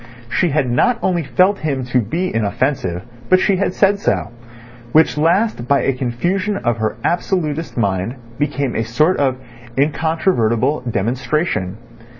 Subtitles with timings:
[0.31, 4.31] She had not only felt him to be inoffensive, but she had said so,
[4.93, 9.37] which last by a confusion of her absolutist mind became a sort of
[9.77, 11.77] incontrovertible demonstration.